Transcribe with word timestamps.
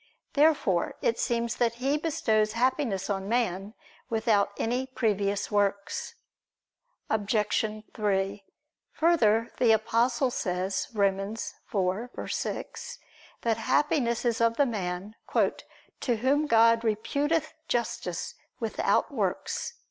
Therefore 0.33 0.95
it 1.03 1.19
seems 1.19 1.57
that 1.57 1.75
He 1.75 1.95
bestows 1.95 2.53
Happiness 2.53 3.07
on 3.07 3.29
man 3.29 3.75
without 4.09 4.51
any 4.57 4.87
previous 4.87 5.51
works. 5.51 6.15
Obj. 7.07 7.83
3: 7.93 8.43
Further, 8.93 9.51
the 9.57 9.71
Apostle 9.71 10.31
says 10.31 10.87
(Rom. 10.91 11.17
4:6) 11.71 12.97
that 13.43 13.57
Happiness 13.57 14.25
is 14.25 14.41
of 14.41 14.57
the 14.57 14.65
man 14.65 15.13
"to 15.99 16.15
whom 16.15 16.47
God 16.47 16.81
reputeth 16.81 17.53
justice 17.67 18.33
without 18.59 19.11
works." 19.11 19.73